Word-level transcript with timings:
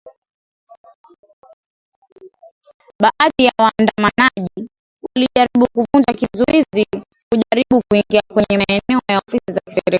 baadhi 3.01 3.45
ya 3.45 3.51
waandamanaji 3.59 4.69
walijaribu 5.15 5.67
kuvunja 5.73 6.13
kizuizi 6.13 6.85
kujaribu 7.31 7.81
kuingia 7.91 8.21
kwenye 8.33 8.57
maeneo 8.63 9.01
ya 9.11 9.17
ofisi 9.19 9.51
za 9.53 9.59
serikali 9.65 9.85